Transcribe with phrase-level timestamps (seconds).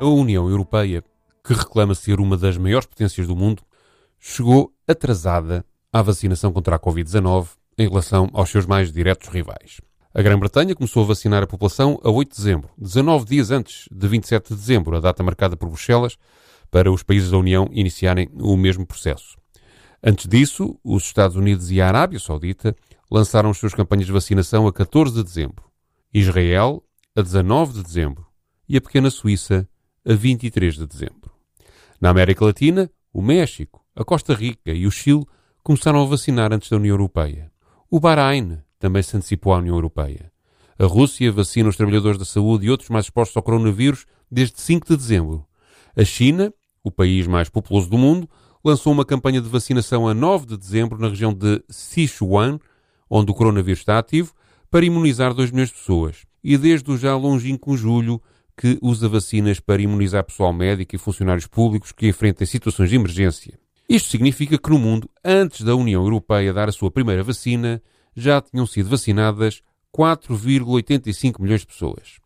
[0.00, 1.04] A União Europeia,
[1.44, 3.62] que reclama ser uma das maiores potências do mundo,
[4.18, 5.62] chegou atrasada
[5.92, 9.78] à vacinação contra a Covid-19 em relação aos seus mais diretos rivais.
[10.14, 14.08] A Grã-Bretanha começou a vacinar a população a 8 de dezembro, 19 dias antes de
[14.08, 16.16] 27 de dezembro, a data marcada por Bruxelas,
[16.70, 19.36] para os países da União iniciarem o mesmo processo.
[20.02, 22.74] Antes disso, os Estados Unidos e a Arábia Saudita
[23.10, 25.62] lançaram as suas campanhas de vacinação a 14 de dezembro,
[26.10, 26.82] Israel
[27.14, 28.26] a 19 de dezembro
[28.66, 29.68] e a pequena Suíça
[30.06, 31.30] a 23 de dezembro.
[32.00, 35.24] Na América Latina, o México, a Costa Rica e o Chile
[35.62, 37.50] começaram a vacinar antes da União Europeia.
[37.90, 40.32] O Bahrein também se antecipou à União Europeia.
[40.78, 44.88] A Rússia vacina os trabalhadores da saúde e outros mais expostos ao coronavírus desde 5
[44.88, 45.44] de dezembro.
[45.94, 48.28] A China, o país mais populoso do mundo,
[48.64, 52.58] lançou uma campanha de vacinação a 9 de dezembro na região de Sichuan,
[53.10, 54.32] onde o coronavírus está ativo,
[54.70, 56.24] para imunizar 2 milhões de pessoas.
[56.42, 58.22] E desde o já longínquo julho
[58.56, 63.58] que usa vacinas para imunizar pessoal médico e funcionários públicos que enfrentem situações de emergência.
[63.88, 67.82] Isto significa que no mundo, antes da União Europeia dar a sua primeira vacina,
[68.14, 69.62] já tinham sido vacinadas
[69.96, 72.18] 4,85 milhões de pessoas.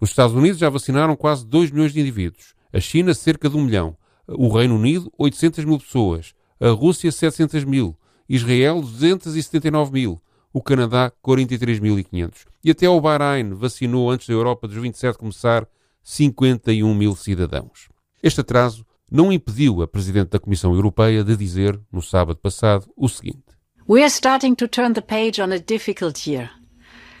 [0.00, 3.64] Os Estados Unidos já vacinaram quase 2 milhões de indivíduos, a China cerca de 1
[3.64, 7.96] milhão, o Reino Unido 800 mil pessoas, a Rússia 700 mil,
[8.28, 14.76] Israel 279 mil, o Canadá 43.500 e até o Bahrein vacinou antes da Europa dos
[14.76, 15.66] 27 começar
[16.02, 17.88] 51 mil cidadãos.
[18.22, 23.08] Este atraso não impediu a Presidente da Comissão Europeia de dizer, no sábado passado, o
[23.08, 23.42] seguinte: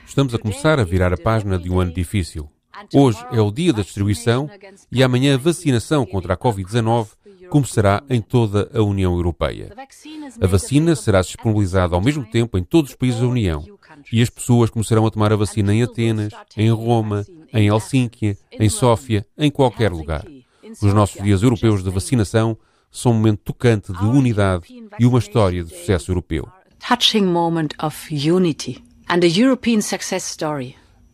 [0.06, 2.50] Estamos a começar a virar a página de um ano difícil.
[2.94, 4.48] Hoje é o dia da distribuição
[4.90, 7.08] e amanhã a vacinação contra a Covid-19
[7.50, 9.72] começará em toda a União Europeia.
[10.40, 13.64] A vacina será disponibilizada ao mesmo tempo em todos os países da União
[14.12, 18.68] e as pessoas começarão a tomar a vacina em Atenas, em Roma, em Helsínquia, em
[18.68, 20.24] Sófia, em qualquer lugar.
[20.80, 22.56] Os nossos dias europeus de vacinação
[22.90, 24.66] são um momento tocante de unidade
[24.98, 26.48] e uma história de sucesso europeu.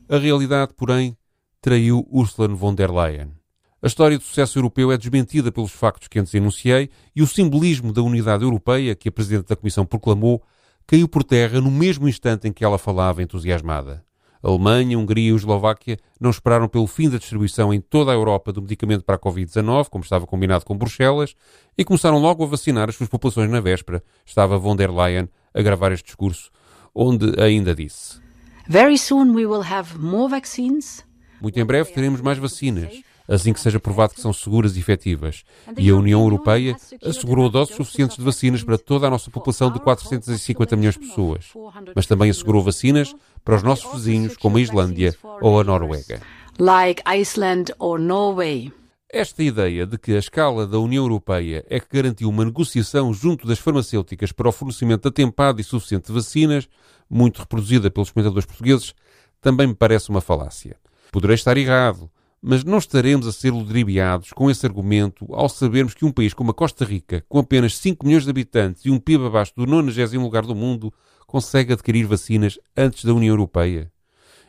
[0.09, 1.17] A realidade, porém,
[1.61, 3.36] traiu Ursula von der Leyen.
[3.83, 7.93] A história de sucesso europeu é desmentida pelos factos que antes enunciei e o simbolismo
[7.93, 10.43] da unidade europeia que a Presidente da Comissão proclamou
[10.87, 14.03] caiu por terra no mesmo instante em que ela falava entusiasmada.
[14.43, 18.11] A Alemanha, a Hungria e a Eslováquia não esperaram pelo fim da distribuição em toda
[18.11, 21.35] a Europa do medicamento para a Covid-19, como estava combinado com Bruxelas,
[21.77, 24.03] e começaram logo a vacinar as suas populações na véspera.
[24.25, 26.51] Estava von der Leyen a gravar este discurso,
[26.95, 28.21] onde ainda disse:
[28.67, 31.05] Very soon we will have more vaccines.
[31.43, 35.45] Muito em breve teremos mais vacinas assim que seja provado que são seguras e efetivas.
[35.77, 39.81] E a União Europeia assegurou doses suficientes de vacinas para toda a nossa população de
[39.81, 41.47] 450 milhões de pessoas,
[41.95, 43.15] mas também assegurou vacinas
[43.45, 46.21] para os nossos vizinhos, como a Islândia ou a Noruega.
[46.59, 48.73] Like Iceland or Norway.
[49.09, 53.47] Esta ideia de que a escala da União Europeia é que garantiu uma negociação junto
[53.47, 56.69] das farmacêuticas para o fornecimento atempado e suficiente de vacinas,
[57.09, 58.95] muito reproduzida pelos comentadores portugueses,
[59.41, 60.77] também me parece uma falácia.
[61.13, 62.11] Poderei estar errado,
[62.49, 66.53] mas não estaremos a ser ludibriados com esse argumento ao sabermos que um país como
[66.53, 70.17] a Costa Rica, com apenas 5 milhões de habitantes e um PIB abaixo do 90
[70.17, 70.95] lugar do mundo,
[71.27, 73.91] consegue adquirir vacinas antes da União Europeia.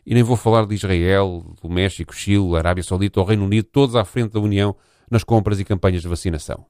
[0.05, 3.95] E nem vou falar de Israel, do México, Chile, Arábia Saudita ou Reino Unido, todos
[3.95, 4.75] à frente da União
[5.09, 6.67] nas compras e campanhas de vacinação.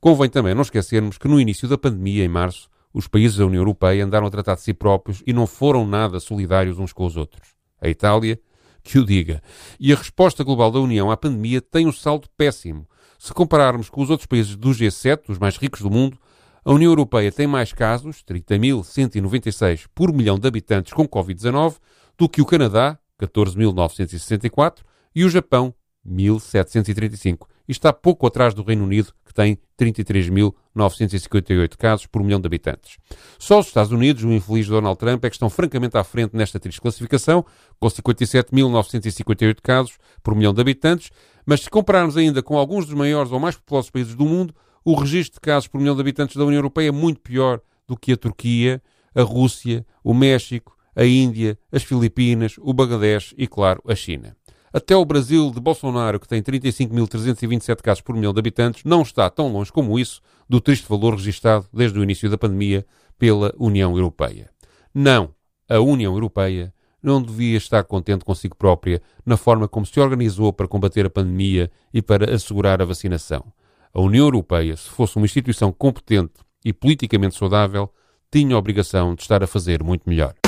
[0.00, 3.62] Convém também não esquecermos que no início da pandemia, em março, os países da União
[3.62, 7.16] Europeia andaram a tratar de si próprios e não foram nada solidários uns com os
[7.16, 7.56] outros.
[7.82, 8.40] A Itália,
[8.82, 9.42] que o diga.
[9.78, 12.86] E a resposta global da União à pandemia tem um saldo péssimo.
[13.18, 16.18] Se compararmos com os outros países do G7, os mais ricos do mundo,
[16.64, 21.76] a União Europeia tem mais casos, 30.196 por milhão de habitantes com Covid-19,
[22.18, 24.78] do que o Canadá, 14.964,
[25.14, 25.74] e o Japão,
[26.06, 27.46] 1.735.
[27.70, 32.98] E está pouco atrás do Reino Unido, que tem 33.958 casos por milhão de habitantes.
[33.38, 36.58] Só os Estados Unidos, o infeliz Donald Trump, é que estão francamente à frente nesta
[36.58, 37.46] triste classificação,
[37.78, 41.12] com 57.958 casos por milhão de habitantes,
[41.46, 44.52] mas se compararmos ainda com alguns dos maiores ou mais populosos países do mundo,
[44.84, 47.96] o registro de casos por milhão de habitantes da União Europeia é muito pior do
[47.96, 48.82] que a Turquia,
[49.14, 54.36] a Rússia, o México, a Índia, as Filipinas, o Bangladesh e, claro, a China.
[54.72, 59.28] Até o Brasil de Bolsonaro, que tem 35.327 casos por milhão de habitantes, não está
[59.28, 62.86] tão longe como isso do triste valor registado desde o início da pandemia
[63.18, 64.48] pela União Europeia.
[64.94, 65.34] Não,
[65.68, 66.72] a União Europeia
[67.02, 71.68] não devia estar contente consigo própria na forma como se organizou para combater a pandemia
[71.92, 73.52] e para assegurar a vacinação.
[73.92, 76.34] A União Europeia, se fosse uma instituição competente
[76.64, 77.92] e politicamente saudável,
[78.30, 80.39] tinha a obrigação de estar a fazer muito melhor.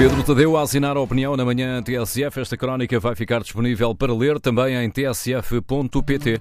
[0.00, 2.40] Pedro Tadeu a assinar a opinião na manhã TSF.
[2.40, 6.40] Esta crónica vai ficar disponível para ler também em tsf.pt.